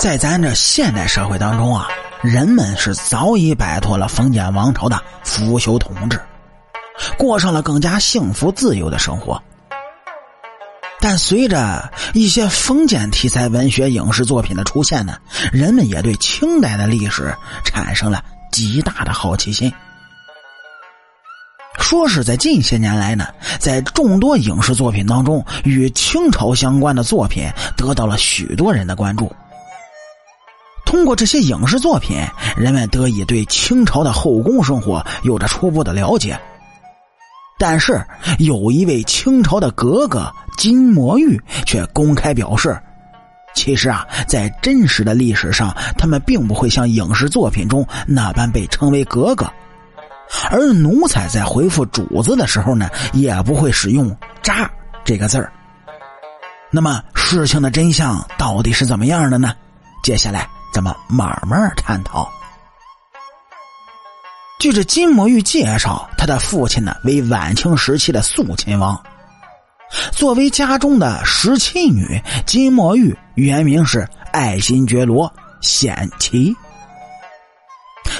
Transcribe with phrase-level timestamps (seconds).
[0.00, 1.86] 在咱这现代社会当中啊，
[2.22, 6.18] 人们是早已摆脱了封建王朝的腐朽统治，
[7.18, 9.40] 过上了更加幸福自由的生活。
[11.00, 15.18] 但随着一些封建题材文学影视作品的出现呢，
[15.52, 19.70] 人们也对清代的历史产生了极大的好奇心。
[21.78, 23.26] 说是在近些年来呢，
[23.58, 29.30] 在众多影视作品当中，与清朝相关的作品得到了许多人的关注。
[30.90, 32.18] 通过这些影视作品，
[32.56, 36.36] 人们得以对清朝的后宫生活有着初步的了解。
[37.60, 38.04] 但是，
[38.40, 42.76] 有一位清朝的格格金魔玉却公开表示，
[43.54, 49.48] 其实啊，在真实的历史上，他们并不会像影视作品中那般被称为格格，
[50.50, 54.12] 而奴才在回复主子的时候呢，也不会使用
[54.42, 54.68] “渣”
[55.04, 55.52] 这个字儿。
[56.68, 59.54] 那么，事情的真相到底是怎么样的呢？
[60.02, 60.48] 接下来。
[60.72, 62.30] 咱们慢慢探讨。
[64.58, 69.00] 据这金魔玉介绍，他的父亲呢为晚清时期的肃亲王。
[70.12, 76.54] 作为家中的十七女，金魔玉原名是爱新觉罗显琪。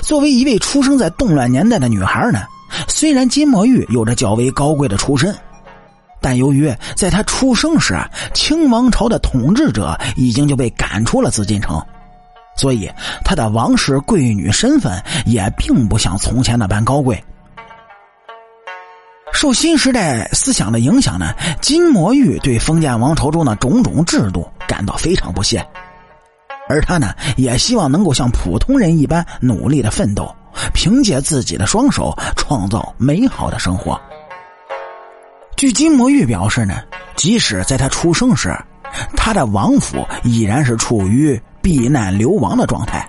[0.02, 2.42] 作为一位出生在动乱年代的女孩呢，
[2.88, 5.36] 虽然金魔玉有着较为高贵的出身，
[6.20, 7.96] 但由于在她出生时，
[8.34, 11.80] 清王朝的统治者已经就被赶出了紫禁城。
[12.56, 12.90] 所以，
[13.24, 17.22] 她的王室贵女身份也并不像从前那般高贵。
[19.32, 25.66] 受新时代思想的影响呢，金魔玉对封建王朝中的种种制度感到非常不屑，
[26.68, 30.34] 而他呢，也希望能够像普通人一般努力的奋斗，
[30.74, 33.98] 凭借自己的双手创造美好的生活。
[35.56, 36.82] 据金魔玉表示呢，
[37.14, 38.54] 即使在他出生时，
[39.16, 41.40] 他的王府依然是处于。
[41.62, 43.08] 避难流亡的状态，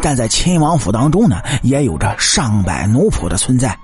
[0.00, 3.76] 但在秦王府当中呢，也有着上百奴仆的存在。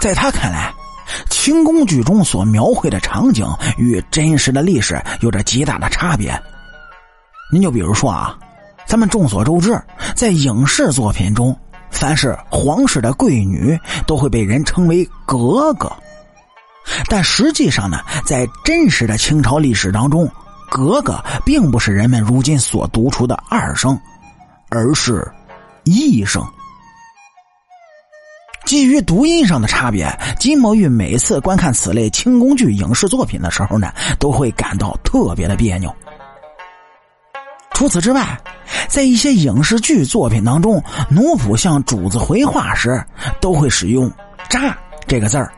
[0.00, 0.72] 在他看来，
[1.30, 3.46] 清宫剧中所描绘的场景
[3.78, 6.38] 与真实的历史有着极大的差别。
[7.52, 8.36] 您就比如说啊，
[8.86, 9.80] 咱们众所周知，
[10.14, 11.56] 在影视作品中，
[11.90, 15.90] 凡是皇室的贵女都会被人称为格格，
[17.08, 20.28] 但实际上呢，在真实的清朝历史当中。
[20.70, 23.98] 格格并不是人们如今所读出的二声，
[24.68, 25.26] 而是
[25.84, 26.44] 一声。
[28.64, 35.94] 基于读音上的差别，金魔玉每次观看此类清宫剧影视作品的时候呢，都会感到特别的别扭。
[37.72, 38.36] 除此之外，
[38.88, 43.00] 在一些影视剧作品当中，奴仆向主子回话时，
[43.40, 44.10] 都会使用
[44.50, 45.52] “扎”这个字儿，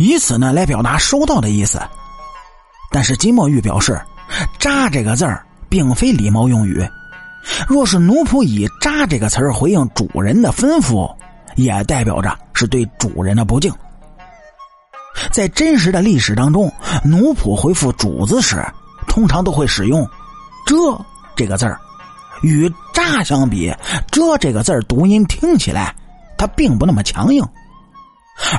[0.00, 1.80] 以此呢来表达收到的意思。
[2.90, 3.96] 但是金墨玉表示。
[4.58, 6.86] “扎”这个字儿并非礼貌用语，
[7.68, 11.12] 若是奴仆以“扎”这个词儿回应主人的吩咐，
[11.56, 13.72] 也代表着是对主人的不敬。
[15.30, 16.72] 在真实的历史当中，
[17.04, 18.64] 奴仆回复主子时，
[19.06, 20.06] 通常都会使用
[20.66, 20.76] “这”
[21.36, 21.78] 这个字儿，
[22.42, 23.72] 与“扎”相比
[24.10, 25.94] ，“这”这个字儿读音听起来
[26.38, 27.44] 它并不那么强硬，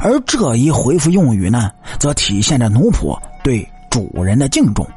[0.01, 4.87] 而这一回复用语呢，则体现着奴仆对主人的敬重。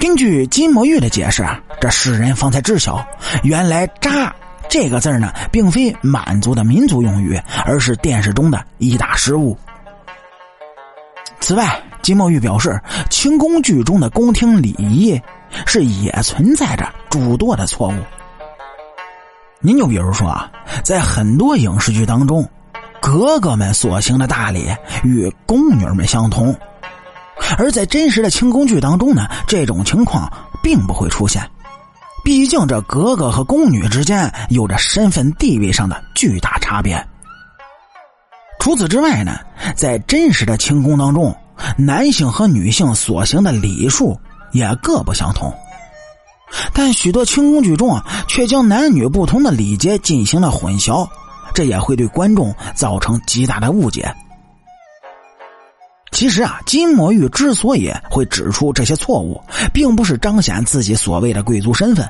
[0.00, 3.06] 根据金魔玉的解释啊，这世人方才知晓，
[3.42, 4.34] 原来“扎”
[4.66, 9.54] 这个字呢，并非满族的民族用语，而是电视中的一大失误。
[11.38, 12.80] 此外，金魔玉表示，
[13.10, 15.20] 清宫剧中的宫廷礼仪
[15.66, 17.94] 是也存在着诸多的错误。
[19.60, 20.50] 您就比如说啊，
[20.82, 22.48] 在很多影视剧当中，
[23.02, 24.74] 格格们所行的大礼
[25.04, 26.56] 与宫女们相同。
[27.58, 30.30] 而在真实的清宫剧当中呢，这种情况
[30.62, 31.42] 并不会出现。
[32.22, 37.02] 毕竟这格格和宫女之间有着身份地位上的巨大差别。
[38.58, 39.38] 除此之外呢，
[39.74, 41.34] 在真实的清宫当中，
[41.78, 44.20] 男性和女性所行的礼数
[44.52, 45.50] 也各不相同。
[46.74, 51.08] 但许多清宫剧中啊，却将男女不同的礼节进行了混淆，
[51.54, 54.14] 这也会对观众造成极大的误解。
[56.12, 59.40] 其实啊，金魔玉之所以会指出这些错误，
[59.72, 62.06] 并不是彰显自己所谓的贵族身份，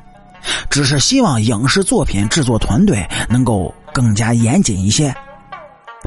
[0.69, 5.15] 只是希望影视作品制作团队能够更加严谨一些，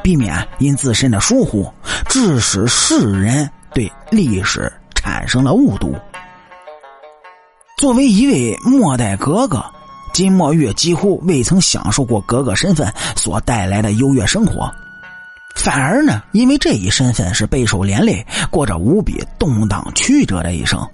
[0.02, 1.72] 避免因自身的疏忽，
[2.08, 5.94] 致使世人对历史产生了误读。
[7.78, 9.64] 作为一位末代格格，
[10.12, 14.70] 金墨玉几乎未曾享受过格格身份所带来的优越生活。
[15.54, 20.86] 反而呢，因为这一身份是备受连累，过着无比动荡曲折的一生。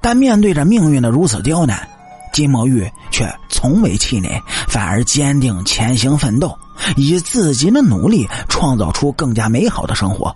[0.00, 1.86] 但面对着命运的如此刁难，
[2.32, 6.58] 金墨玉却从未气馁，反而坚定前行奋斗，
[6.96, 10.34] 以自己的努力创造出更加美好的生活。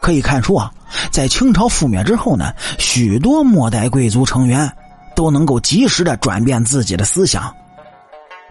[0.00, 0.72] 可以看出啊，
[1.10, 4.70] 在清朝覆灭之后呢，许多末代贵族成员
[5.16, 7.52] 都能够及时的转变自己的思想，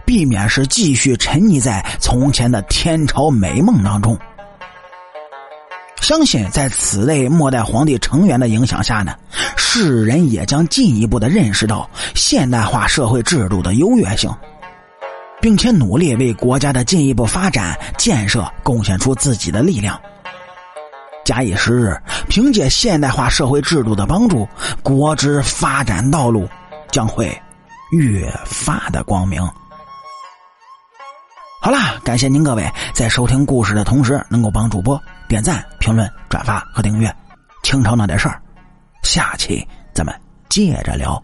[0.04, 4.18] 避免是继续沉溺在从前的天朝美梦当中。
[6.00, 9.14] 相信在此类末代皇帝成员的影响下呢，
[9.56, 14.30] 世人也将进一步的认识到现代化社会制度的优越性，
[15.40, 19.98] 并且努力为国家的进一步发展建设贡献出自己的力量。
[21.24, 21.98] 假以时日，
[22.28, 24.46] 凭借现代化社会制度的帮助，
[24.82, 26.46] 国之发展道路
[26.90, 27.34] 将会
[27.92, 29.42] 越发的光明。
[31.64, 37.10] 好啦，感谢您各位在收听故事的同时，能够帮主播点赞、评论、转发和订阅。
[37.62, 38.38] 清朝那点事儿，
[39.02, 40.14] 下期咱们
[40.50, 41.18] 接着聊。